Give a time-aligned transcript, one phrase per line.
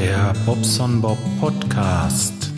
[0.00, 2.52] Der Bobson Bob Podcast.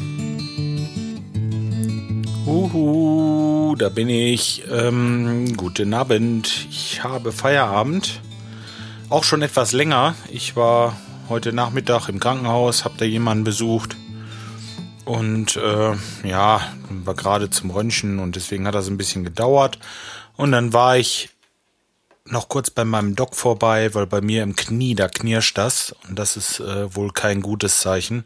[2.45, 4.63] Uhu, da bin ich.
[4.71, 6.67] Ähm, guten Abend.
[6.69, 8.21] Ich habe Feierabend.
[9.09, 10.17] Auch schon etwas länger.
[10.31, 10.99] Ich war
[11.31, 13.97] heute Nachmittag im Krankenhaus, habe da jemanden besucht.
[15.07, 15.95] Und äh,
[16.29, 19.79] ja, war gerade zum Röntgen und deswegen hat das ein bisschen gedauert.
[20.37, 21.31] Und dann war ich
[22.25, 25.95] noch kurz bei meinem Doc vorbei, weil bei mir im Knie, da knirscht das.
[26.09, 28.25] Und das ist äh, wohl kein gutes Zeichen.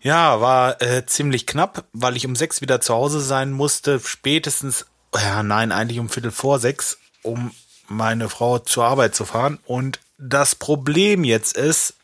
[0.00, 4.00] Ja, war äh, ziemlich knapp, weil ich um sechs wieder zu Hause sein musste.
[4.04, 7.52] Spätestens, ja, nein, eigentlich um Viertel vor sechs, um
[7.88, 9.58] meine Frau zur Arbeit zu fahren.
[9.64, 11.94] Und das Problem jetzt ist,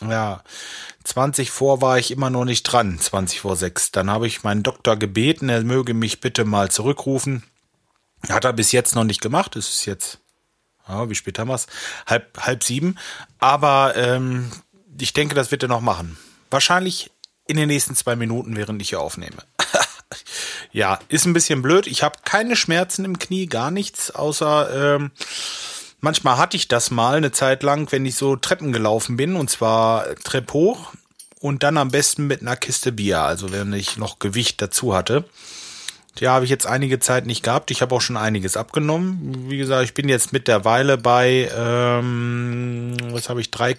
[0.00, 0.42] ja,
[1.04, 3.90] 20 vor war ich immer noch nicht dran, 20 vor sechs.
[3.92, 7.42] Dann habe ich meinen Doktor gebeten, er möge mich bitte mal zurückrufen.
[8.28, 9.56] Hat er bis jetzt noch nicht gemacht.
[9.56, 10.18] Es ist jetzt,
[10.88, 11.66] ja, wie spät haben wir es?
[12.06, 12.96] Halb, halb sieben.
[13.38, 14.50] Aber ähm,
[15.00, 16.18] ich denke, das wird er noch machen.
[16.50, 17.10] Wahrscheinlich
[17.46, 19.42] in den nächsten zwei Minuten, während ich hier aufnehme.
[20.72, 21.86] ja, ist ein bisschen blöd.
[21.86, 25.10] Ich habe keine Schmerzen im Knie, gar nichts, außer ähm,
[26.00, 29.50] manchmal hatte ich das mal eine Zeit lang, wenn ich so Treppen gelaufen bin, und
[29.50, 30.92] zwar Trepp hoch
[31.40, 35.24] und dann am besten mit einer Kiste Bier, also wenn ich noch Gewicht dazu hatte.
[36.18, 37.70] Ja, habe ich jetzt einige Zeit nicht gehabt.
[37.70, 39.50] Ich habe auch schon einiges abgenommen.
[39.50, 43.76] Wie gesagt, ich bin jetzt mittlerweile bei, ähm, was habe ich, drei,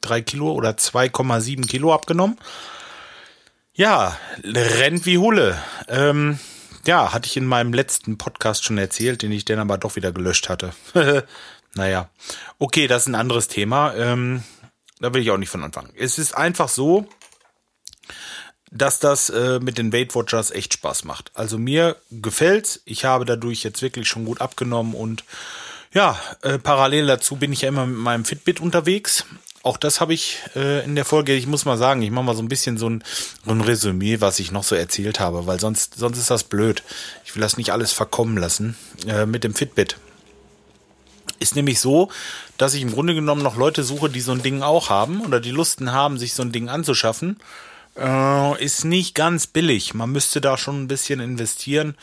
[0.00, 2.36] drei Kilo oder 2,7 Kilo abgenommen.
[3.72, 5.58] Ja, rennt wie Hulle.
[5.88, 6.38] Ähm,
[6.86, 10.12] ja, hatte ich in meinem letzten Podcast schon erzählt, den ich dann aber doch wieder
[10.12, 10.72] gelöscht hatte.
[11.74, 12.10] naja,
[12.58, 13.94] okay, das ist ein anderes Thema.
[13.94, 14.42] Ähm,
[15.00, 15.92] da will ich auch nicht von anfangen.
[15.96, 17.08] Es ist einfach so,
[18.70, 21.32] dass das äh, mit den Weight Watchers echt Spaß macht.
[21.34, 22.80] Also mir gefällt's.
[22.84, 25.24] Ich habe dadurch jetzt wirklich schon gut abgenommen und
[25.92, 29.24] ja, äh, parallel dazu bin ich ja immer mit meinem Fitbit unterwegs.
[29.62, 32.36] Auch das habe ich äh, in der Folge, ich muss mal sagen, ich mache mal
[32.36, 33.04] so ein bisschen so ein,
[33.44, 36.82] so ein Resümee, was ich noch so erzählt habe, weil sonst, sonst ist das blöd.
[37.24, 38.76] Ich will das nicht alles verkommen lassen
[39.06, 39.96] äh, mit dem Fitbit.
[41.40, 42.10] Ist nämlich so,
[42.56, 45.40] dass ich im Grunde genommen noch Leute suche, die so ein Ding auch haben oder
[45.40, 47.38] die Lusten haben, sich so ein Ding anzuschaffen.
[47.96, 49.94] Äh, ist nicht ganz billig.
[49.94, 51.96] Man müsste da schon ein bisschen investieren,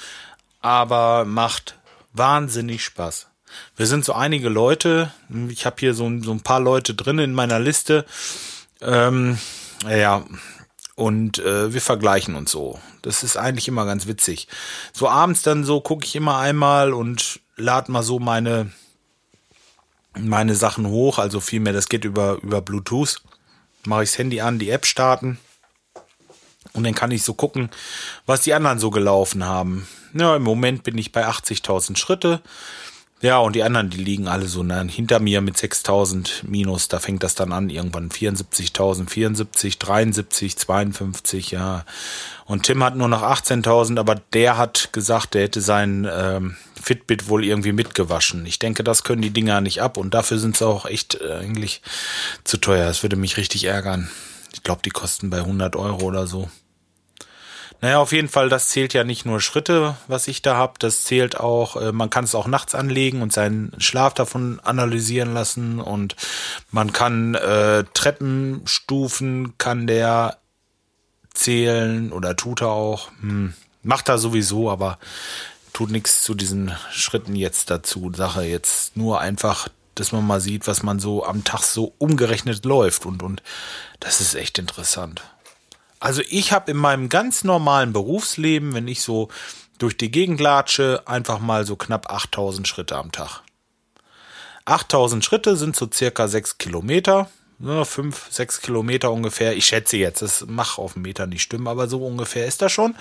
[0.62, 1.78] aber macht
[2.14, 3.28] wahnsinnig Spaß.
[3.75, 5.12] Wir sind so einige Leute.
[5.50, 8.06] Ich habe hier so, so, ein paar Leute drin in meiner Liste.
[8.81, 9.38] Ähm,
[9.90, 10.25] ja,
[10.96, 12.80] und äh, wir vergleichen uns so.
[13.02, 14.48] Das ist eigentlich immer ganz witzig.
[14.92, 18.72] So abends dann so gucke ich immer einmal und lade mal so meine
[20.19, 21.19] meine Sachen hoch.
[21.19, 23.22] Also vielmehr, das geht über über Bluetooth.
[23.86, 25.40] Mache ich das Handy an, die App starten
[26.73, 27.69] und dann kann ich so gucken,
[28.25, 29.88] was die anderen so gelaufen haben.
[30.13, 32.41] Ja, im Moment bin ich bei 80.000 Schritte.
[33.19, 36.88] Ja, und die anderen, die liegen alle so ne, hinter mir mit 6000 minus.
[36.88, 41.83] Da fängt das dann an, irgendwann 74.000, 74, 73, 52, ja.
[42.45, 47.27] Und Tim hat nur noch 18.000, aber der hat gesagt, der hätte sein ähm, Fitbit
[47.27, 48.45] wohl irgendwie mitgewaschen.
[48.45, 51.39] Ich denke, das können die Dinger nicht ab und dafür sind sie auch echt äh,
[51.39, 51.81] eigentlich
[52.44, 52.85] zu teuer.
[52.85, 54.11] Das würde mich richtig ärgern.
[54.57, 56.50] Ich glaube, die kosten bei 100 Euro oder so.
[57.79, 61.03] Naja, auf jeden Fall, das zählt ja nicht nur Schritte, was ich da hab, das
[61.03, 65.79] zählt auch, äh, man kann es auch nachts anlegen und seinen Schlaf davon analysieren lassen
[65.79, 66.16] und
[66.72, 70.40] man kann äh, Treppenstufen, kann der
[71.35, 73.12] zählen oder tut er auch.
[73.22, 73.53] Hm,
[73.84, 74.97] macht er sowieso, aber
[75.72, 78.12] tut nichts zu diesen Schritten jetzt dazu.
[78.16, 79.69] Sache jetzt nur einfach,
[80.00, 83.41] dass man mal sieht, was man so am Tag so umgerechnet läuft und, und
[84.00, 85.22] das ist echt interessant.
[86.00, 89.30] Also ich habe in meinem ganz normalen Berufsleben, wenn ich so
[89.78, 93.41] durch die Gegend latsche, einfach mal so knapp 8000 Schritte am Tag.
[94.66, 99.56] 8000 Schritte sind so circa 6 Kilometer, 5, 6 Kilometer ungefähr.
[99.56, 102.72] Ich schätze jetzt, das macht auf den Meter nicht stimmen, aber so ungefähr ist das
[102.72, 102.96] schon.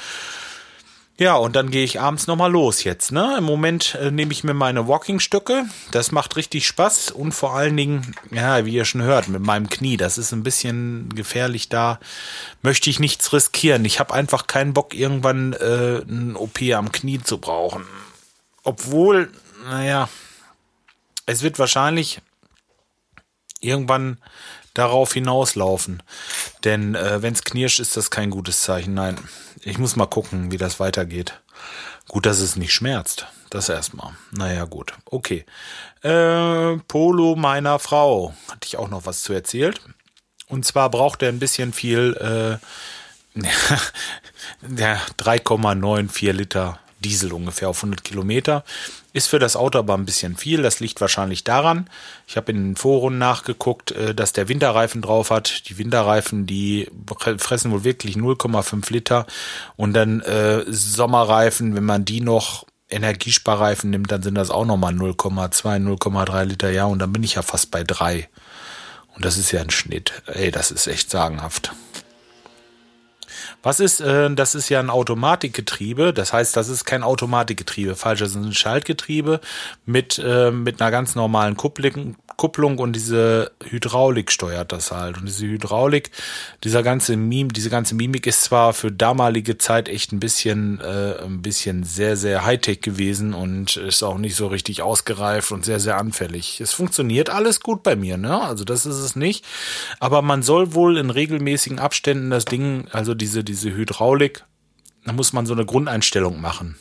[1.19, 3.11] Ja, und dann gehe ich abends nochmal los jetzt.
[3.11, 3.37] Ne?
[3.39, 5.65] Im Moment äh, nehme ich mir meine Walking-Stücke.
[5.91, 9.71] Das macht richtig Spaß und vor allen Dingen, ja, wie ihr schon hört, mit meinem
[9.71, 9.97] Knie.
[9.97, 11.71] Das ist ein bisschen gefährlich.
[11.71, 12.01] Da
[12.61, 13.87] möchte ich nichts riskieren.
[13.87, 17.87] Ich habe einfach keinen Bock, irgendwann äh, ein OP am Knie zu brauchen.
[18.63, 19.33] Obwohl,
[19.65, 20.11] naja,
[21.25, 22.21] es wird wahrscheinlich
[23.61, 24.19] irgendwann
[24.79, 26.03] darauf hinauslaufen.
[26.65, 28.95] Denn äh, wenn es knirscht, ist das kein gutes Zeichen.
[28.95, 29.17] Nein,
[29.63, 31.41] ich muss mal gucken, wie das weitergeht.
[32.09, 33.27] Gut, dass es nicht schmerzt.
[33.51, 34.13] Das erstmal.
[34.33, 34.93] Naja, gut.
[35.07, 35.47] Okay.
[36.03, 38.35] Äh, Polo meiner Frau.
[38.51, 39.81] Hatte ich auch noch was zu erzählt.
[40.49, 42.61] Und zwar braucht er ein bisschen viel,
[43.35, 43.41] äh,
[44.63, 48.65] der 3,94 Liter Diesel ungefähr auf 100 Kilometer.
[49.13, 50.63] Ist für das Auto aber ein bisschen viel.
[50.63, 51.89] Das liegt wahrscheinlich daran.
[52.27, 55.69] Ich habe in den Foren nachgeguckt, äh, dass der Winterreifen drauf hat.
[55.69, 56.89] Die Winterreifen, die
[57.39, 59.27] fressen wohl wirklich 0,5 Liter.
[59.77, 64.95] Und dann äh, Sommerreifen, wenn man die noch Energiesparreifen nimmt, dann sind das auch nochmal
[64.95, 66.71] 0,2, 0,3 Liter.
[66.71, 68.29] Ja, und dann bin ich ja fast bei drei.
[69.15, 70.13] Und das ist ja ein Schnitt.
[70.27, 71.73] Ey, das ist echt sagenhaft.
[73.67, 78.21] Was ist, äh, das ist ja ein Automatikgetriebe, das heißt, das ist kein Automatikgetriebe, falsch,
[78.21, 79.41] das ist ein Schaltgetriebe
[79.85, 85.17] mit, äh, mit einer ganz normalen Kupplung, Kupplung und diese Hydraulik steuert das halt.
[85.19, 86.11] Und diese Hydraulik,
[86.65, 91.15] dieser ganze Mim, diese ganze Mimik ist zwar für damalige Zeit echt ein bisschen, äh,
[91.25, 95.81] ein bisschen sehr, sehr Hightech gewesen und ist auch nicht so richtig ausgereift und sehr,
[95.81, 96.61] sehr anfällig.
[96.61, 98.43] Es funktioniert alles gut bei mir, ne?
[98.43, 99.45] Also das ist es nicht.
[99.99, 104.45] Aber man soll wohl in regelmäßigen Abständen das Ding, also diese, diese Hydraulik,
[105.05, 106.77] da muss man so eine Grundeinstellung machen.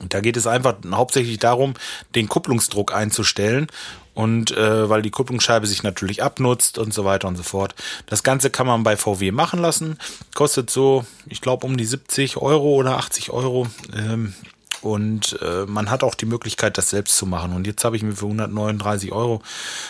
[0.00, 1.74] Und da geht es einfach hauptsächlich darum,
[2.14, 3.66] den Kupplungsdruck einzustellen
[4.14, 7.74] und äh, weil die Kupplungsscheibe sich natürlich abnutzt und so weiter und so fort.
[8.06, 9.98] Das Ganze kann man bei VW machen lassen.
[10.34, 13.66] Kostet so, ich glaube, um die 70 Euro oder 80 Euro.
[13.94, 14.34] Ähm,
[14.82, 17.52] und äh, man hat auch die Möglichkeit, das selbst zu machen.
[17.52, 19.42] Und jetzt habe ich mir für 139 Euro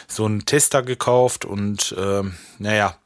[0.08, 2.22] so einen Tester gekauft und äh,
[2.58, 2.96] naja,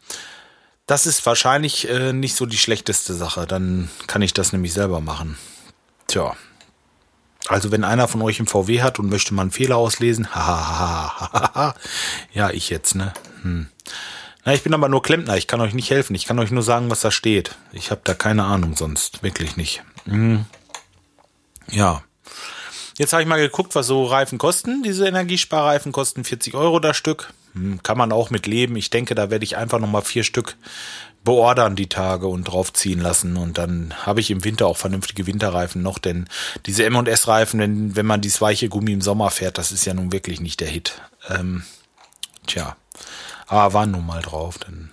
[0.86, 3.46] das ist wahrscheinlich äh, nicht so die schlechteste Sache.
[3.46, 5.38] Dann kann ich das nämlich selber machen.
[6.06, 6.36] Tja,
[7.48, 11.75] also wenn einer von euch im VW hat und möchte mal einen Fehler auslesen, ja,
[12.52, 13.12] ich jetzt, ne?
[13.42, 13.69] Hm.
[14.46, 16.62] Na, ich bin aber nur Klempner, ich kann euch nicht helfen, ich kann euch nur
[16.62, 17.56] sagen, was da steht.
[17.72, 19.82] Ich habe da keine Ahnung sonst, wirklich nicht.
[20.06, 20.46] Hm.
[21.70, 22.02] Ja.
[22.96, 24.82] Jetzt habe ich mal geguckt, was so Reifen kosten.
[24.82, 27.32] Diese Energiesparreifen kosten 40 Euro das Stück.
[27.55, 28.76] Hm, kann man auch mit leben.
[28.76, 30.56] Ich denke, da werde ich einfach nochmal vier Stück
[31.25, 33.37] beordern die Tage und draufziehen lassen.
[33.37, 36.29] Und dann habe ich im Winter auch vernünftige Winterreifen noch, denn
[36.67, 40.12] diese M&S-Reifen, wenn, wenn man dieses weiche Gummi im Sommer fährt, das ist ja nun
[40.12, 41.00] wirklich nicht der Hit.
[41.31, 41.64] Ähm,
[42.46, 42.76] tja,
[43.46, 44.91] aber waren nun mal drauf, denn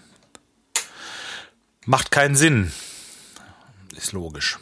[1.86, 2.72] macht keinen Sinn.
[3.96, 4.58] Ist logisch.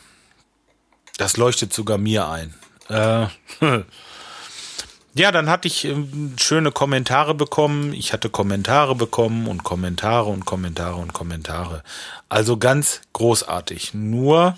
[1.18, 2.56] Das leuchtet sogar mir ein.
[2.90, 3.28] Äh,
[5.20, 7.94] Ja, dann hatte ich ähm, schöne Kommentare bekommen.
[7.94, 11.84] Ich hatte Kommentare bekommen und Kommentare und Kommentare und Kommentare.
[12.30, 13.94] Also ganz großartig.
[13.94, 14.58] Nur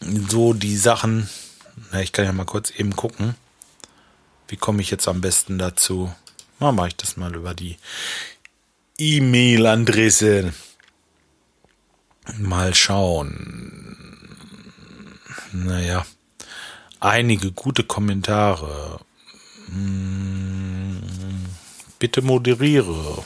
[0.00, 1.28] so die Sachen.
[1.90, 3.34] Na, ich kann ja mal kurz eben gucken.
[4.46, 6.14] Wie komme ich jetzt am besten dazu?
[6.58, 7.76] Mal mache ich das mal über die
[8.98, 10.52] E-Mail-Adresse.
[12.38, 13.96] Mal schauen.
[15.52, 16.04] Naja
[17.00, 19.00] einige gute Kommentare.
[19.66, 21.00] Hm,
[21.98, 23.24] bitte moderiere.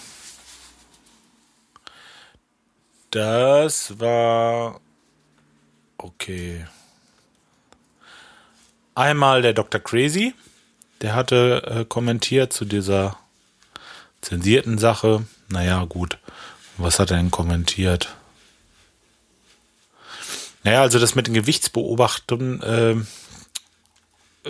[3.10, 4.80] Das war
[5.98, 6.66] okay.
[8.94, 9.80] Einmal der Dr.
[9.80, 10.34] Crazy,
[11.00, 13.18] der hatte äh, kommentiert zu dieser
[14.20, 15.26] zensierten Sache.
[15.48, 16.18] Naja, gut.
[16.76, 18.16] Was hat er denn kommentiert?
[20.64, 22.96] Naja, also das mit den Gewichtsbeobachtungen, äh,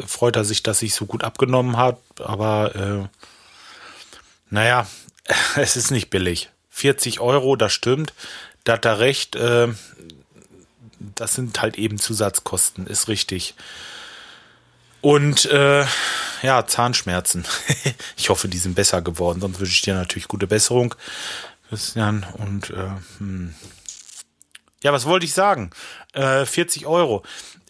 [0.06, 3.08] freut er sich, dass ich so gut abgenommen habe, aber äh,
[4.50, 4.86] naja,
[5.56, 6.50] es ist nicht billig.
[6.70, 8.12] 40 Euro, das stimmt.
[8.64, 9.36] Da hat er recht.
[9.36, 9.68] Äh,
[10.98, 13.54] das sind halt eben Zusatzkosten, ist richtig.
[15.00, 15.84] Und äh,
[16.42, 17.44] ja, Zahnschmerzen.
[18.16, 19.40] ich hoffe, die sind besser geworden.
[19.40, 20.94] Sonst wünsche ich dir natürlich gute Besserung,
[21.68, 22.26] Christian.
[22.38, 23.54] Und äh, hm.
[24.82, 25.70] ja, was wollte ich sagen?
[26.14, 27.22] Äh, 40 Euro.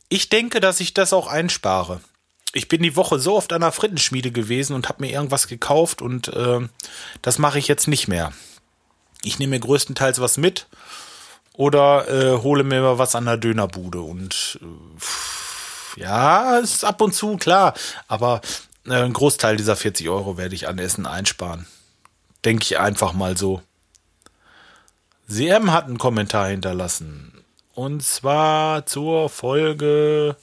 [0.08, 2.00] Ich denke, dass ich das auch einspare
[2.54, 6.00] ich bin die Woche so oft an der Frittenschmiede gewesen und habe mir irgendwas gekauft
[6.00, 6.60] und äh,
[7.20, 8.32] das mache ich jetzt nicht mehr.
[9.22, 10.66] Ich nehme mir größtenteils was mit
[11.52, 17.12] oder äh, hole mir mal was an der Dönerbude und äh, ja, ist ab und
[17.12, 17.74] zu klar,
[18.06, 18.40] aber
[18.86, 21.66] äh, ein Großteil dieser 40 Euro werde ich an Essen einsparen.
[22.44, 23.62] Denke ich einfach mal so.
[25.28, 27.32] CM hat einen Kommentar hinterlassen.
[27.74, 30.36] Und zwar zur Folge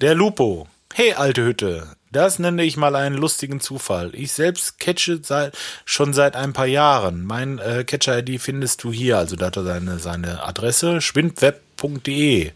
[0.00, 0.68] der Lupo.
[0.94, 4.10] Hey, alte Hütte, das nenne ich mal einen lustigen Zufall.
[4.14, 5.56] Ich selbst catche seit,
[5.86, 7.24] schon seit ein paar Jahren.
[7.24, 9.16] Mein äh, Catcher-ID findest du hier.
[9.16, 12.50] Also da hat er seine, seine Adresse, schwindweb.de.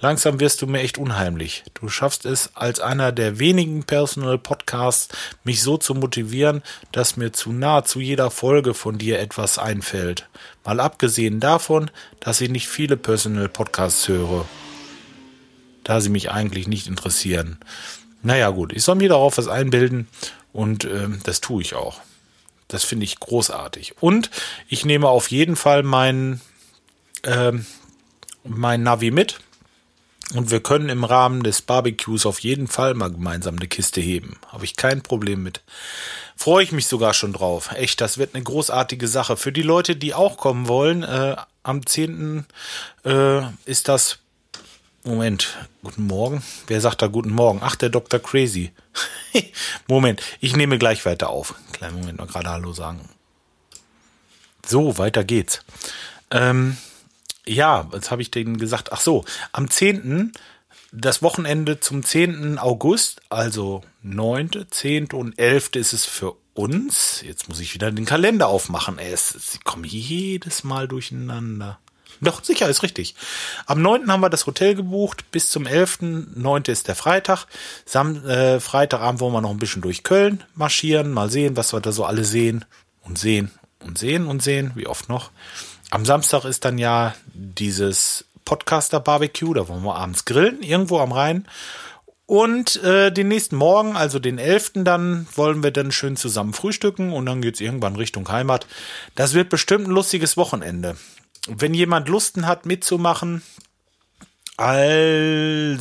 [0.00, 1.64] Langsam wirst du mir echt unheimlich.
[1.74, 5.08] Du schaffst es als einer der wenigen Personal Podcasts,
[5.42, 10.28] mich so zu motivieren, dass mir zu nahezu jeder Folge von dir etwas einfällt.
[10.64, 14.46] Mal abgesehen davon, dass ich nicht viele Personal Podcasts höre
[15.90, 17.58] da sie mich eigentlich nicht interessieren.
[18.22, 20.06] Naja gut, ich soll mir darauf was einbilden
[20.52, 22.00] und äh, das tue ich auch.
[22.68, 23.96] Das finde ich großartig.
[23.98, 24.30] Und
[24.68, 26.40] ich nehme auf jeden Fall mein,
[27.22, 27.50] äh,
[28.44, 29.40] mein Navi mit.
[30.32, 34.38] Und wir können im Rahmen des Barbecues auf jeden Fall mal gemeinsam eine Kiste heben.
[34.46, 35.60] Habe ich kein Problem mit.
[36.36, 37.72] Freue ich mich sogar schon drauf.
[37.72, 39.36] Echt, das wird eine großartige Sache.
[39.36, 42.46] Für die Leute, die auch kommen wollen, äh, am 10.
[43.04, 44.19] Äh, ist das.
[45.02, 46.42] Moment, guten Morgen.
[46.66, 47.60] Wer sagt da guten Morgen?
[47.62, 48.20] Ach, der Dr.
[48.20, 48.70] Crazy.
[49.88, 51.54] Moment, ich nehme gleich weiter auf.
[51.72, 53.08] Kleinen Moment, noch gerade Hallo sagen.
[54.66, 55.64] So, weiter geht's.
[56.30, 56.76] Ähm,
[57.46, 60.32] ja, jetzt habe ich denen gesagt, ach so, am 10.
[60.92, 62.58] Das Wochenende zum 10.
[62.58, 65.12] August, also 9., 10.
[65.12, 65.76] und 11.
[65.76, 67.22] ist es für uns.
[67.22, 68.98] Jetzt muss ich wieder den Kalender aufmachen.
[69.16, 71.78] Sie kommen jedes Mal durcheinander.
[72.20, 73.14] Doch, sicher, ist richtig.
[73.66, 74.10] Am 9.
[74.10, 75.98] haben wir das Hotel gebucht, bis zum 11.
[76.34, 76.62] 9.
[76.66, 77.46] ist der Freitag.
[77.86, 81.80] Sam äh, Freitagabend wollen wir noch ein bisschen durch Köln marschieren, mal sehen, was wir
[81.80, 82.64] da so alle sehen
[83.02, 83.50] und sehen
[83.80, 85.30] und sehen und sehen, wie oft noch.
[85.90, 91.46] Am Samstag ist dann ja dieses Podcaster-Barbecue, da wollen wir abends grillen, irgendwo am Rhein.
[92.26, 94.72] Und äh, den nächsten Morgen, also den 11.
[94.84, 98.68] dann, wollen wir dann schön zusammen frühstücken und dann geht's irgendwann Richtung Heimat.
[99.16, 100.96] Das wird bestimmt ein lustiges Wochenende.
[101.48, 103.42] Wenn jemand Lusten hat mitzumachen,
[104.56, 105.80] also,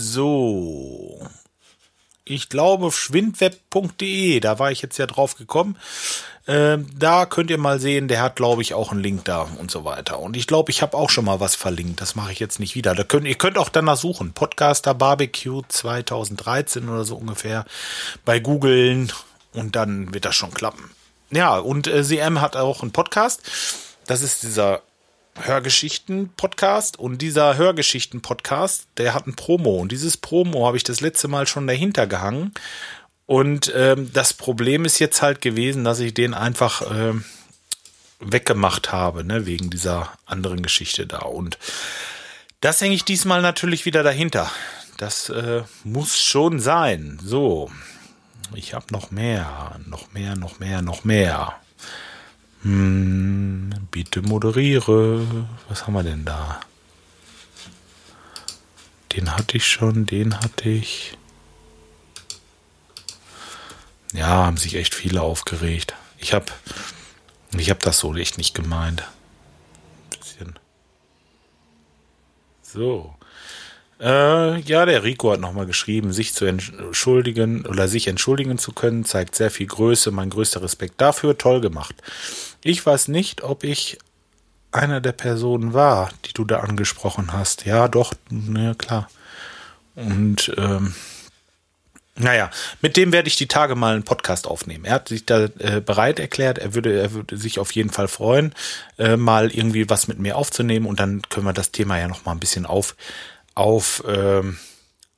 [2.24, 5.78] ich glaube, schwindweb.de, da war ich jetzt ja drauf gekommen.
[6.48, 9.70] Ähm, da könnt ihr mal sehen, der hat, glaube ich, auch einen Link da und
[9.70, 10.20] so weiter.
[10.20, 12.00] Und ich glaube, ich habe auch schon mal was verlinkt.
[12.00, 12.96] Das mache ich jetzt nicht wieder.
[12.96, 14.32] Da könnt, ihr könnt auch danach suchen.
[14.32, 17.66] Podcaster Barbecue 2013 oder so ungefähr
[18.24, 19.12] bei googlen
[19.52, 20.90] und dann wird das schon klappen.
[21.32, 23.42] Ja, und äh, CM hat auch einen Podcast.
[24.08, 24.82] Das ist dieser
[25.40, 31.28] Hörgeschichten-Podcast und dieser Hörgeschichten-Podcast, der hat ein Promo und dieses Promo habe ich das letzte
[31.28, 32.54] Mal schon dahinter gehangen
[33.26, 37.26] und ähm, das Problem ist jetzt halt gewesen, dass ich den einfach ähm,
[38.20, 41.58] weggemacht habe, ne, wegen dieser anderen Geschichte da und
[42.62, 44.52] das hänge ich diesmal natürlich wieder dahinter.
[44.98, 47.20] Das äh, muss schon sein.
[47.24, 47.72] So,
[48.54, 51.56] ich habe noch mehr, noch mehr, noch mehr, noch mehr.
[52.64, 55.26] Hm, bitte moderiere.
[55.70, 56.60] Was haben wir denn da?
[59.14, 61.18] Den hatte ich schon, den hatte ich.
[64.14, 65.96] Ja, haben sich echt viele aufgeregt.
[66.18, 66.46] Ich habe
[67.58, 69.02] ich hab das so echt nicht gemeint.
[69.02, 70.60] Ein bisschen.
[72.62, 73.16] So.
[74.00, 79.04] Äh, ja, der Rico hat nochmal geschrieben, sich zu entschuldigen oder sich entschuldigen zu können,
[79.04, 80.12] zeigt sehr viel Größe.
[80.12, 81.38] Mein größter Respekt dafür.
[81.38, 81.96] Toll gemacht.
[82.64, 83.98] Ich weiß nicht, ob ich
[84.72, 87.66] einer der Personen war, die du da angesprochen hast.
[87.66, 89.10] Ja, doch, na klar.
[89.96, 90.94] Und ähm,
[92.16, 92.52] naja,
[92.82, 94.86] mit dem werde ich die Tage mal einen Podcast aufnehmen.
[94.86, 98.10] Er hat sich da äh, bereit erklärt, er würde, er würde sich auf jeden Fall
[98.10, 98.54] freuen,
[98.98, 102.26] äh, mal irgendwie was mit mir aufzunehmen und dann können wir das Thema ja noch
[102.26, 102.96] mal ein bisschen auf,
[103.56, 104.58] auf ähm,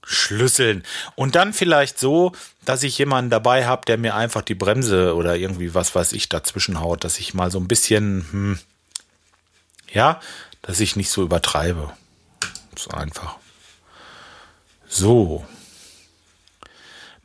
[0.03, 0.83] schlüsseln.
[1.15, 2.33] Und dann vielleicht so,
[2.65, 6.29] dass ich jemanden dabei habe, der mir einfach die Bremse oder irgendwie was weiß ich
[6.29, 8.59] dazwischen haut, dass ich mal so ein bisschen, hm,
[9.91, 10.19] ja,
[10.61, 11.91] dass ich nicht so übertreibe.
[12.77, 13.37] So einfach.
[14.87, 15.45] So.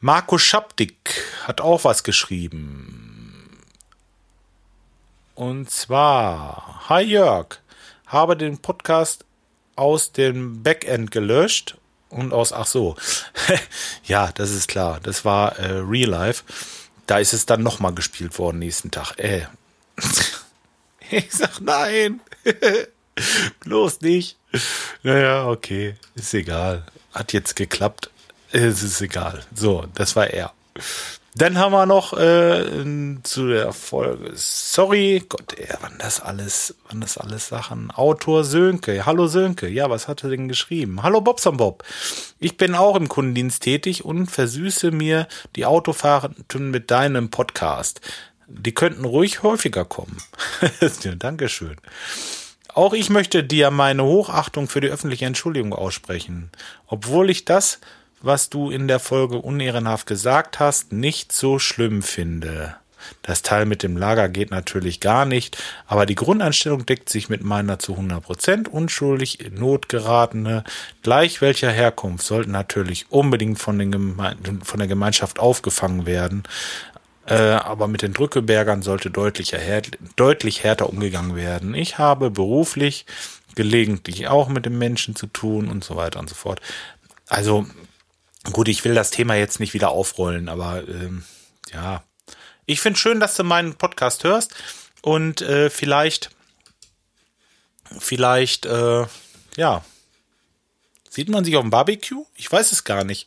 [0.01, 3.59] Marco Schapdik hat auch was geschrieben.
[5.35, 7.59] Und zwar, Hi Jörg,
[8.07, 9.25] habe den Podcast
[9.75, 11.77] aus dem Backend gelöscht
[12.09, 12.97] und aus, ach so,
[14.05, 16.45] ja, das ist klar, das war äh, Real Life.
[17.07, 19.19] Da ist es dann nochmal gespielt worden nächsten Tag.
[19.19, 19.47] Äh.
[21.11, 22.21] ich sag nein,
[23.61, 24.37] bloß nicht.
[25.03, 26.85] Naja, okay, ist egal.
[27.13, 28.11] Hat jetzt geklappt.
[28.53, 29.45] Es ist egal.
[29.55, 30.53] So, das war er.
[31.39, 32.65] Dann haben wir noch äh,
[33.23, 34.33] zu der Folge.
[34.37, 37.91] Sorry, Gott, ey, wann das alles, wann das alles Sachen.
[37.91, 39.05] Autor Sönke.
[39.05, 39.69] Hallo Sönke.
[39.69, 41.03] Ja, was hat er denn geschrieben?
[41.03, 41.85] Hallo Bobson Bob.
[42.39, 48.01] Ich bin auch im Kundendienst tätig und versüße mir die Autofahrten mit deinem Podcast.
[48.49, 50.17] Die könnten ruhig häufiger kommen.
[51.19, 51.77] Dankeschön.
[52.73, 56.51] Auch ich möchte dir meine Hochachtung für die öffentliche Entschuldigung aussprechen.
[56.87, 57.79] Obwohl ich das
[58.27, 62.77] was du in der Folge unehrenhaft gesagt hast, nicht so schlimm finde.
[63.23, 65.57] Das Teil mit dem Lager geht natürlich gar nicht,
[65.87, 70.65] aber die Grundeinstellung deckt sich mit meiner zu 100% unschuldig in Not geratene,
[71.03, 76.43] gleich welcher Herkunft, sollten natürlich unbedingt von, den Geme von der Gemeinschaft aufgefangen werden.
[77.27, 79.59] Äh, aber mit den Drückebergern sollte deutlicher,
[80.17, 81.75] deutlich härter umgegangen werden.
[81.75, 83.07] Ich habe beruflich
[83.55, 86.61] gelegentlich auch mit den Menschen zu tun und so weiter und so fort.
[87.29, 87.67] Also
[88.53, 91.25] Gut, ich will das Thema jetzt nicht wieder aufrollen, aber ähm,
[91.73, 92.03] ja.
[92.65, 94.55] Ich finde schön, dass du meinen Podcast hörst
[95.03, 96.31] und äh, vielleicht,
[97.99, 99.07] vielleicht, äh,
[99.57, 99.85] ja,
[101.17, 102.27] Sieht man sich auf dem Barbecue?
[102.35, 103.27] Ich weiß es gar nicht.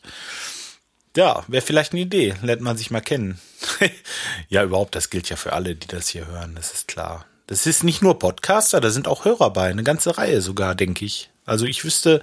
[1.16, 2.36] Ja, wäre vielleicht eine Idee.
[2.40, 3.40] Lernt man sich mal kennen.
[4.48, 6.54] ja, überhaupt, das gilt ja für alle, die das hier hören.
[6.54, 7.26] Das ist klar.
[7.50, 9.70] Das ist nicht nur Podcaster, da sind auch Hörer bei.
[9.70, 11.30] Eine ganze Reihe sogar, denke ich.
[11.44, 12.22] Also ich wüsste,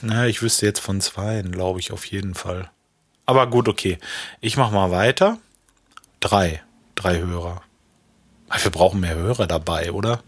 [0.00, 2.70] na, ich wüsste jetzt von zweien, glaube ich, auf jeden Fall.
[3.26, 3.98] Aber gut, okay.
[4.40, 5.36] Ich mache mal weiter.
[6.18, 6.62] Drei.
[6.94, 7.60] Drei Hörer.
[8.62, 10.22] Wir brauchen mehr Hörer dabei, oder?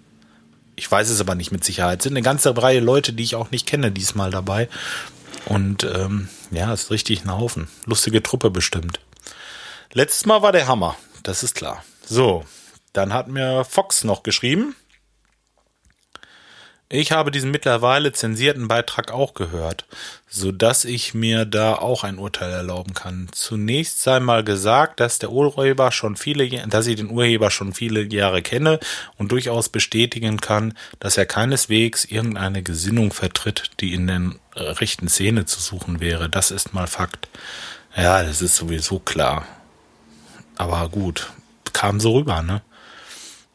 [0.76, 2.00] Ich weiß es aber nicht mit Sicherheit.
[2.00, 4.68] Es sind eine ganze Reihe Leute, die ich auch nicht kenne, diesmal dabei.
[5.46, 7.68] Und ähm, ja, ist richtig ein Haufen.
[7.86, 9.00] Lustige Truppe bestimmt.
[9.94, 11.82] Letztes Mal war der Hammer, das ist klar.
[12.04, 12.44] So,
[12.92, 14.74] dann hat mir Fox noch geschrieben.
[16.94, 19.86] Ich habe diesen mittlerweile zensierten Beitrag auch gehört,
[20.28, 23.30] so dass ich mir da auch ein Urteil erlauben kann.
[23.32, 28.02] Zunächst sei mal gesagt, dass der Urheber schon viele, dass ich den Urheber schon viele
[28.02, 28.78] Jahre kenne
[29.16, 35.46] und durchaus bestätigen kann, dass er keineswegs irgendeine Gesinnung vertritt, die in den rechten Szene
[35.46, 36.28] zu suchen wäre.
[36.28, 37.30] Das ist mal Fakt.
[37.96, 39.46] Ja, das ist sowieso klar.
[40.58, 41.32] Aber gut,
[41.72, 42.60] kam so rüber, ne?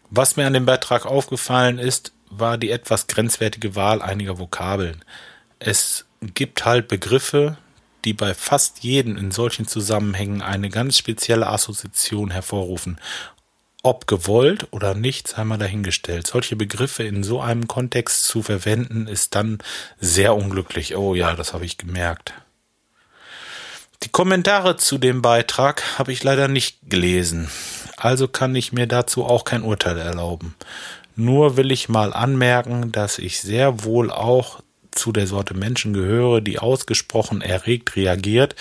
[0.10, 5.04] Was mir an dem Beitrag aufgefallen ist, war die etwas grenzwertige Wahl einiger Vokabeln.
[5.60, 7.58] Es gibt halt Begriffe,
[8.06, 13.00] die bei fast jedem in solchen Zusammenhängen eine ganz spezielle Assoziation hervorrufen.
[13.84, 16.28] Ob gewollt oder nicht, sei mal dahingestellt.
[16.28, 19.60] Solche Begriffe in so einem Kontext zu verwenden, ist dann
[20.00, 20.96] sehr unglücklich.
[20.96, 22.34] Oh ja, das habe ich gemerkt.
[24.04, 27.50] Die Kommentare zu dem Beitrag habe ich leider nicht gelesen,
[27.98, 30.56] also kann ich mir dazu auch kein Urteil erlauben.
[31.16, 34.62] Nur will ich mal anmerken, dass ich sehr wohl auch
[34.92, 38.56] zu der Sorte Menschen gehöre, die ausgesprochen erregt reagiert,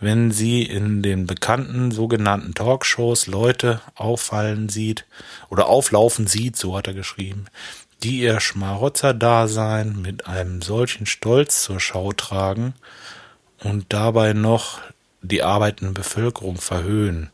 [0.00, 5.06] wenn sie in den bekannten sogenannten Talkshows Leute auffallen sieht
[5.48, 7.46] oder auflaufen sieht, so hat er geschrieben,
[8.02, 12.74] die ihr Schmarotzer-Dasein mit einem solchen Stolz zur Schau tragen
[13.62, 14.80] und dabei noch
[15.22, 17.30] die arbeitende Bevölkerung verhöhnen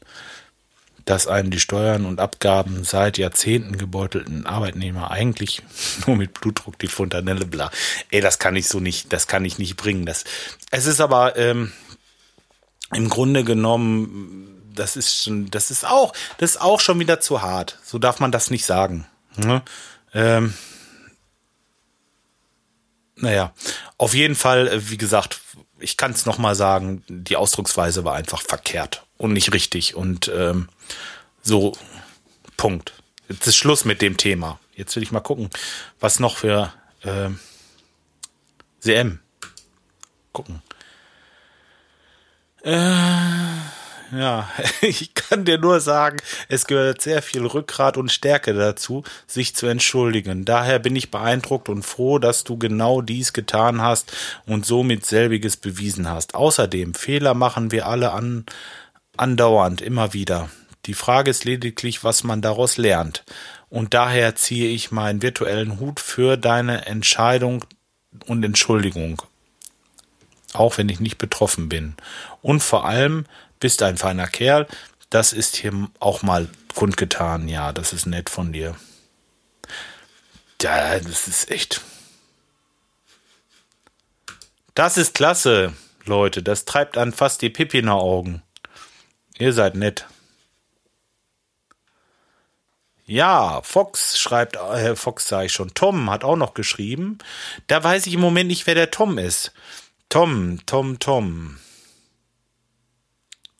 [1.06, 5.62] dass einem die Steuern und Abgaben seit Jahrzehnten gebeutelten Arbeitnehmer eigentlich
[6.06, 7.70] nur mit Blutdruck die Fontanelle bla.
[8.10, 10.04] Ey, das kann ich so nicht, das kann ich nicht bringen.
[10.04, 10.24] Das,
[10.70, 11.72] es ist aber ähm,
[12.92, 17.40] im Grunde genommen, das ist schon, das ist auch, das ist auch schon wieder zu
[17.40, 17.78] hart.
[17.84, 19.06] So darf man das nicht sagen.
[19.36, 19.62] Ne?
[20.12, 20.54] Ähm,
[23.14, 23.52] naja,
[23.98, 25.40] auf jeden Fall, äh, wie gesagt,
[25.78, 29.94] ich kann es nochmal sagen, die Ausdrucksweise war einfach verkehrt und nicht richtig.
[29.94, 30.68] Und ähm,
[31.42, 31.72] so,
[32.56, 32.92] Punkt.
[33.28, 34.58] Jetzt ist Schluss mit dem Thema.
[34.74, 35.50] Jetzt will ich mal gucken,
[36.00, 37.30] was noch für äh,
[38.80, 39.20] CM.
[40.32, 40.62] Gucken.
[42.62, 42.96] Äh,
[44.12, 44.48] ja,
[44.80, 49.66] ich kann dir nur sagen, es gehört sehr viel Rückgrat und Stärke dazu, sich zu
[49.66, 50.44] entschuldigen.
[50.44, 54.16] Daher bin ich beeindruckt und froh, dass du genau dies getan hast
[54.46, 56.34] und somit selbiges bewiesen hast.
[56.34, 58.44] Außerdem, Fehler machen wir alle an,
[59.16, 60.48] andauernd, immer wieder.
[60.86, 63.24] Die Frage ist lediglich, was man daraus lernt.
[63.68, 67.64] Und daher ziehe ich meinen virtuellen Hut für deine Entscheidung
[68.26, 69.22] und Entschuldigung.
[70.52, 71.94] Auch wenn ich nicht betroffen bin.
[72.40, 73.26] Und vor allem
[73.60, 74.66] bist ein feiner Kerl.
[75.10, 77.48] Das ist hier auch mal kundgetan.
[77.48, 78.76] Ja, das ist nett von dir.
[80.62, 81.80] Ja, das ist echt.
[84.74, 85.72] Das ist klasse,
[86.04, 86.42] Leute.
[86.42, 88.42] Das treibt an fast die Pipi in Augen.
[89.38, 90.06] Ihr seid nett.
[93.06, 97.18] Ja, Fox schreibt, äh, Fox sage ich schon, Tom hat auch noch geschrieben.
[97.68, 99.52] Da weiß ich im Moment nicht, wer der Tom ist.
[100.08, 101.58] Tom, Tom, Tom.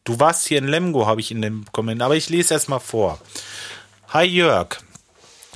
[0.06, 2.78] Du warst hier in Lemgo, habe ich in dem Kommentar, aber ich lese erst mal
[2.78, 3.18] vor.
[4.10, 4.78] Hi Jörg,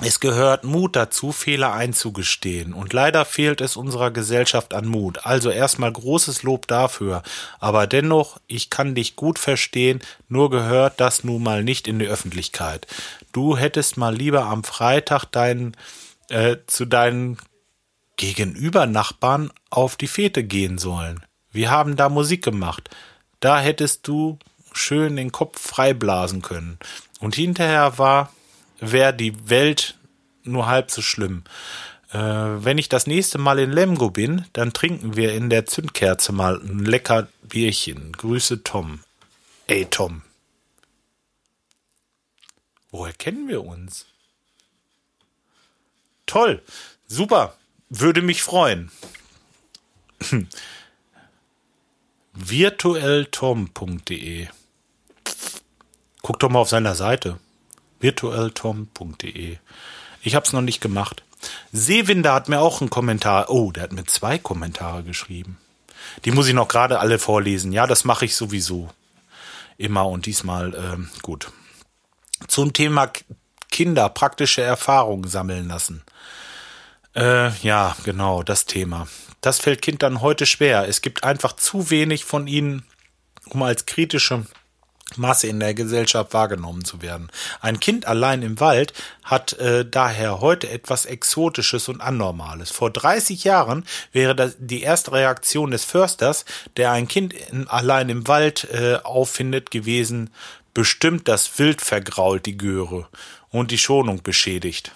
[0.01, 2.73] es gehört Mut dazu, Fehler einzugestehen.
[2.73, 5.25] Und leider fehlt es unserer Gesellschaft an Mut.
[5.25, 7.23] Also erstmal großes Lob dafür.
[7.61, 12.07] Aber dennoch, ich kann dich gut verstehen, nur gehört das nun mal nicht in die
[12.07, 12.87] Öffentlichkeit.
[13.31, 15.77] Du hättest mal lieber am Freitag deinen,
[16.27, 17.37] äh, zu deinen
[18.17, 21.25] Gegenübernachbarn auf die Fete gehen sollen.
[21.53, 22.89] Wir haben da Musik gemacht.
[23.41, 24.39] Da hättest du
[24.71, 26.79] schön den Kopf freiblasen können.
[27.19, 28.33] Und hinterher war
[28.79, 29.95] wäre die Welt
[30.43, 31.43] nur halb so schlimm.
[32.11, 36.31] Äh, wenn ich das nächste Mal in Lemgo bin, dann trinken wir in der Zündkerze
[36.31, 38.13] mal ein lecker Bierchen.
[38.13, 39.01] Grüße Tom.
[39.67, 40.21] Ey, Tom.
[42.91, 44.05] Woher kennen wir uns?
[46.25, 46.61] Toll.
[47.07, 47.55] Super.
[47.89, 48.91] Würde mich freuen.
[52.49, 54.47] virtuelltom.de
[56.21, 57.39] Guck doch mal auf seiner Seite
[57.99, 59.57] virtuelltom.de.
[60.23, 61.23] Ich habe es noch nicht gemacht.
[61.71, 63.49] Seewinder hat mir auch einen Kommentar.
[63.49, 65.57] Oh, der hat mir zwei Kommentare geschrieben.
[66.25, 67.71] Die muss ich noch gerade alle vorlesen.
[67.71, 68.89] Ja, das mache ich sowieso.
[69.77, 71.51] Immer und diesmal ähm, gut.
[72.47, 73.11] Zum Thema
[73.69, 76.03] Kinder praktische Erfahrungen sammeln lassen.
[77.15, 79.07] Äh, ja, genau, das Thema.
[79.41, 80.87] Das fällt Kindern heute schwer.
[80.87, 82.85] Es gibt einfach zu wenig von ihnen,
[83.45, 84.45] um als kritische
[85.17, 87.29] Masse in der Gesellschaft wahrgenommen zu werden.
[87.59, 92.71] Ein Kind allein im Wald hat äh, daher heute etwas Exotisches und Anormales.
[92.71, 96.45] Vor 30 Jahren wäre das die erste Reaktion des Försters,
[96.77, 100.29] der ein Kind in, allein im Wald äh, auffindet, gewesen,
[100.73, 103.07] bestimmt das Wild vergrault die Göre
[103.49, 104.93] und die Schonung beschädigt.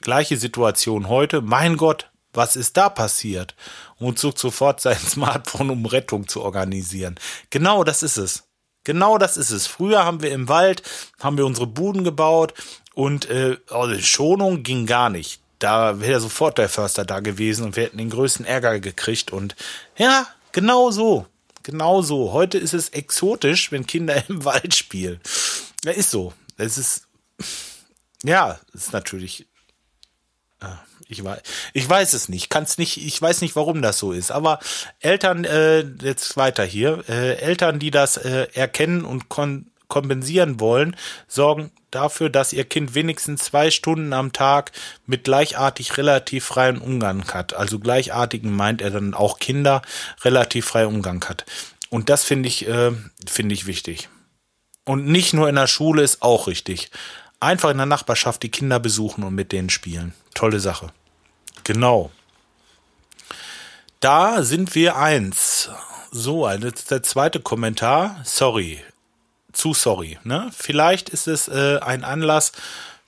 [0.00, 3.54] Gleiche Situation heute, mein Gott, was ist da passiert?
[3.98, 7.16] Und sucht sofort sein Smartphone, um Rettung zu organisieren.
[7.50, 8.44] Genau das ist es.
[8.84, 9.66] Genau das ist es.
[9.66, 10.82] Früher haben wir im Wald,
[11.18, 12.54] haben wir unsere Buden gebaut
[12.94, 15.40] und äh, also Schonung ging gar nicht.
[15.58, 19.32] Da wäre sofort der Förster da gewesen und wir hätten den größten Ärger gekriegt.
[19.32, 19.56] Und
[19.96, 21.26] ja, genau so.
[21.62, 22.32] Genau so.
[22.32, 25.20] Heute ist es exotisch, wenn Kinder im Wald spielen.
[25.84, 26.32] Ja, ist so.
[26.56, 27.08] Es ist,
[28.22, 29.46] ja, ist natürlich
[31.08, 31.40] ich weiß,
[31.72, 34.30] ich weiß es nicht, kann's nicht, ich weiß nicht, warum das so ist.
[34.30, 34.58] Aber
[35.00, 40.96] Eltern, äh, jetzt weiter hier, äh, Eltern, die das äh, erkennen und kon kompensieren wollen,
[41.28, 44.72] sorgen dafür, dass ihr Kind wenigstens zwei Stunden am Tag
[45.06, 47.54] mit gleichartig relativ freien Umgang hat.
[47.54, 49.82] Also gleichartigen meint er dann auch Kinder
[50.24, 51.44] relativ freien Umgang hat.
[51.88, 52.90] Und das finde ich, äh,
[53.28, 54.08] finde ich wichtig.
[54.84, 56.90] Und nicht nur in der Schule ist auch richtig.
[57.40, 60.14] Einfach in der Nachbarschaft die Kinder besuchen und mit denen spielen.
[60.34, 60.92] Tolle Sache.
[61.64, 62.10] Genau.
[64.00, 65.70] Da sind wir eins.
[66.10, 68.20] So, der zweite Kommentar.
[68.24, 68.80] Sorry.
[69.52, 70.18] Zu sorry.
[70.24, 70.50] Ne?
[70.56, 72.52] Vielleicht ist es äh, ein Anlass,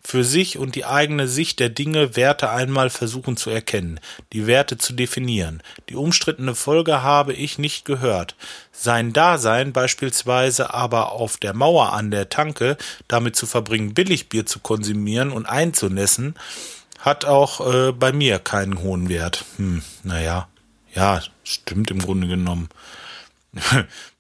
[0.09, 4.01] für sich und die eigene Sicht der Dinge Werte einmal versuchen zu erkennen,
[4.33, 5.63] die Werte zu definieren.
[5.91, 8.35] Die umstrittene Folge habe ich nicht gehört.
[8.73, 14.61] Sein Dasein beispielsweise aber auf der Mauer an der Tanke damit zu verbringen, Billigbier zu
[14.61, 16.37] konsumieren und einzunässen,
[16.99, 19.45] hat auch äh, bei mir keinen hohen Wert.
[19.59, 20.49] Hm, naja,
[20.95, 22.71] ja, stimmt im Grunde genommen.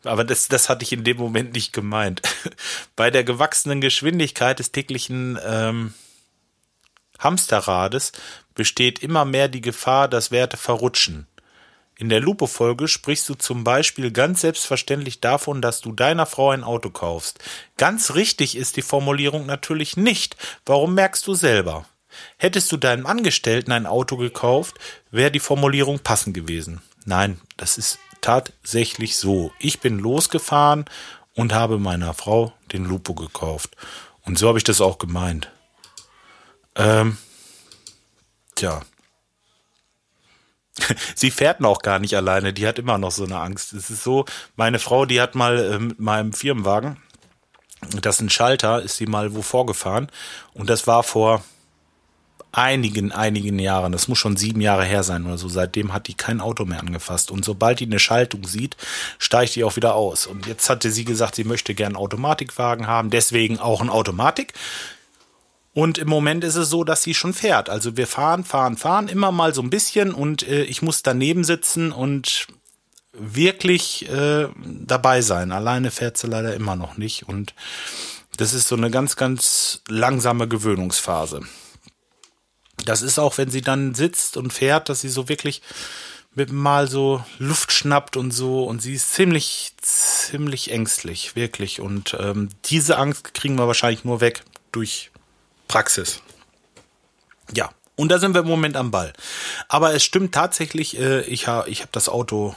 [0.08, 2.22] Aber das, das hatte ich in dem Moment nicht gemeint.
[2.96, 5.92] Bei der gewachsenen Geschwindigkeit des täglichen ähm,
[7.18, 8.12] Hamsterrades
[8.54, 11.26] besteht immer mehr die Gefahr, dass Werte verrutschen.
[11.96, 16.64] In der Lupo-Folge sprichst du zum Beispiel ganz selbstverständlich davon, dass du deiner Frau ein
[16.64, 17.40] Auto kaufst.
[17.76, 20.36] Ganz richtig ist die Formulierung natürlich nicht.
[20.64, 21.86] Warum merkst du selber?
[22.38, 24.76] Hättest du deinem Angestellten ein Auto gekauft,
[25.10, 26.80] wäre die Formulierung passend gewesen.
[27.04, 29.52] Nein, das ist tatsächlich so.
[29.58, 30.84] Ich bin losgefahren
[31.34, 33.76] und habe meiner Frau den Lupo gekauft.
[34.22, 35.50] Und so habe ich das auch gemeint.
[36.74, 37.16] Ähm,
[38.54, 38.82] tja.
[41.14, 43.72] Sie fährt noch gar nicht alleine, die hat immer noch so eine Angst.
[43.72, 44.24] Es ist so,
[44.56, 46.98] meine Frau, die hat mal äh, mit meinem Firmenwagen,
[48.00, 50.10] das ist ein Schalter, ist sie mal wo vorgefahren.
[50.52, 51.44] Und das war vor
[52.52, 56.14] einigen, einigen Jahren, das muss schon sieben Jahre her sein oder so, seitdem hat die
[56.14, 57.30] kein Auto mehr angefasst.
[57.30, 58.76] Und sobald die eine Schaltung sieht,
[59.18, 60.26] steigt die auch wieder aus.
[60.26, 64.54] Und jetzt hatte sie gesagt, sie möchte gern Automatikwagen haben, deswegen auch ein Automatik.
[65.74, 67.68] Und im Moment ist es so, dass sie schon fährt.
[67.68, 71.44] Also wir fahren, fahren, fahren, immer mal so ein bisschen und äh, ich muss daneben
[71.44, 72.48] sitzen und
[73.12, 75.52] wirklich äh, dabei sein.
[75.52, 77.28] Alleine fährt sie leider immer noch nicht.
[77.28, 77.54] Und
[78.38, 81.42] das ist so eine ganz, ganz langsame Gewöhnungsphase
[82.84, 85.62] das ist auch, wenn sie dann sitzt und fährt, dass sie so wirklich
[86.34, 91.80] mit mal so Luft schnappt und so und sie ist ziemlich, ziemlich ängstlich, wirklich.
[91.80, 95.10] Und ähm, diese Angst kriegen wir wahrscheinlich nur weg durch
[95.66, 96.20] Praxis.
[97.54, 99.12] Ja, und da sind wir im Moment am Ball.
[99.68, 102.54] Aber es stimmt tatsächlich, äh, ich habe ich hab das Auto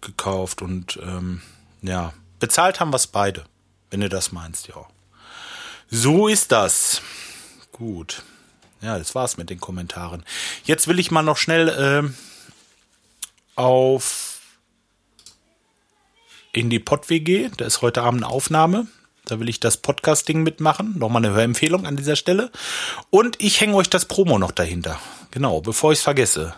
[0.00, 1.42] gekauft und ähm,
[1.82, 3.44] ja, bezahlt haben wir es beide,
[3.90, 4.86] wenn du das meinst, ja.
[5.90, 7.02] So ist das.
[7.72, 8.22] Gut.
[8.86, 10.22] Ja, das war's mit den Kommentaren.
[10.62, 12.08] Jetzt will ich mal noch schnell äh,
[13.56, 14.40] auf
[16.52, 17.50] in die Pod-WG.
[17.56, 18.86] Da ist heute Abend eine Aufnahme.
[19.24, 20.96] Da will ich das Podcasting mitmachen.
[20.96, 22.52] Nochmal eine Hörempfehlung an dieser Stelle.
[23.10, 25.00] Und ich hänge euch das Promo noch dahinter.
[25.32, 26.54] Genau, bevor ich es vergesse.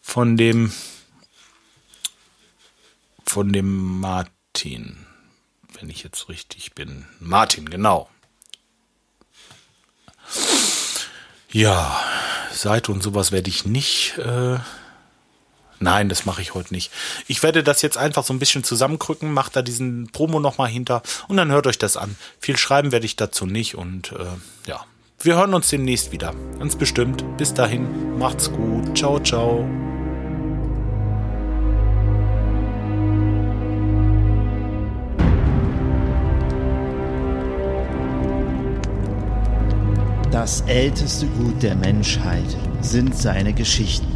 [0.00, 0.72] Von dem
[3.26, 5.04] von dem Martin.
[5.72, 7.06] Wenn ich jetzt richtig bin.
[7.18, 8.08] Martin, genau.
[11.50, 11.98] Ja,
[12.52, 14.18] Seite und sowas werde ich nicht.
[14.18, 14.58] Äh,
[15.80, 16.92] nein, das mache ich heute nicht.
[17.26, 21.02] Ich werde das jetzt einfach so ein bisschen zusammenkrücken, mache da diesen Promo nochmal hinter
[21.28, 22.16] und dann hört euch das an.
[22.40, 24.26] Viel schreiben werde ich dazu nicht und äh,
[24.66, 24.84] ja,
[25.20, 26.34] Wir hören uns demnächst wieder.
[26.58, 27.24] Ganz bestimmt.
[27.38, 28.96] Bis dahin, macht's gut.
[28.96, 29.87] Ciao, ciao.
[40.30, 44.12] Das älteste Gut der Menschheit sind seine Geschichten.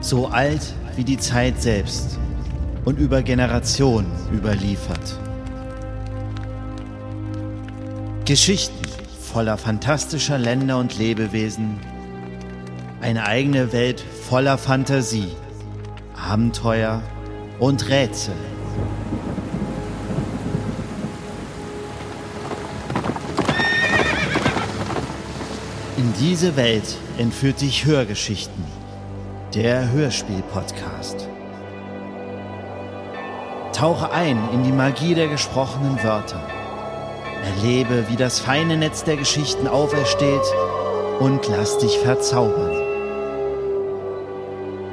[0.00, 2.18] So alt wie die Zeit selbst
[2.84, 5.16] und über Generationen überliefert.
[8.24, 8.82] Geschichten
[9.20, 11.78] voller fantastischer Länder und Lebewesen,
[13.00, 15.30] eine eigene Welt voller Fantasie,
[16.16, 17.02] Abenteuer
[17.60, 18.34] und Rätsel.
[26.20, 28.64] Diese Welt entführt dich Hörgeschichten,
[29.54, 31.28] der Hörspiel-Podcast.
[33.72, 36.42] Tauche ein in die Magie der gesprochenen Wörter.
[37.44, 40.42] Erlebe, wie das feine Netz der Geschichten aufersteht
[41.20, 42.72] und lass dich verzaubern.